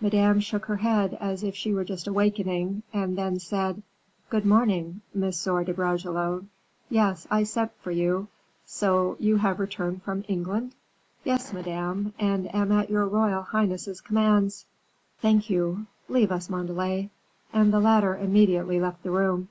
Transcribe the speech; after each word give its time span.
Madame 0.00 0.40
shook 0.40 0.66
her 0.66 0.78
head 0.78 1.16
as 1.20 1.44
if 1.44 1.54
she 1.54 1.72
were 1.72 1.84
just 1.84 2.08
awakening, 2.08 2.82
and 2.92 3.16
then 3.16 3.38
said, 3.38 3.84
"Good 4.28 4.44
morning, 4.44 5.00
Monsieur 5.14 5.62
de 5.62 5.72
Bragelonne; 5.72 6.48
yes, 6.88 7.28
I 7.30 7.44
sent 7.44 7.70
for 7.78 7.92
you; 7.92 8.26
so 8.66 9.16
you 9.20 9.36
have 9.36 9.60
returned 9.60 10.02
from 10.02 10.24
England?" 10.26 10.74
"Yes, 11.22 11.52
Madame, 11.52 12.14
and 12.18 12.52
am 12.52 12.72
at 12.72 12.90
your 12.90 13.06
royal 13.06 13.42
highness's 13.42 14.00
commands." 14.00 14.66
"Thank 15.22 15.48
you; 15.48 15.86
leave 16.08 16.32
us, 16.32 16.50
Montalais," 16.50 17.10
and 17.52 17.72
the 17.72 17.78
latter 17.78 18.16
immediately 18.16 18.80
left 18.80 19.04
the 19.04 19.12
room. 19.12 19.50